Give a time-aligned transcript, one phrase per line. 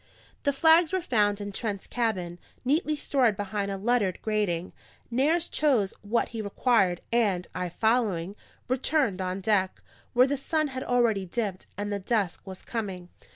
[0.41, 4.73] The flags were found in Trent's cabin, neatly stored behind a lettered grating;
[5.11, 8.35] Nares chose what he required and (I following)
[8.67, 9.79] returned on deck,
[10.13, 13.09] where the sun had already dipped, and the dusk was coming.